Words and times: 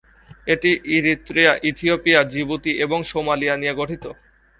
এটি 0.47 0.71
Eritrea, 0.95 1.51
Ethiopia, 1.63 2.19
Djibouti 2.23 2.71
এবং 2.85 2.99
Somalia 3.03 3.55
নিয়ে 3.57 3.73
গঠিত। 3.73 4.03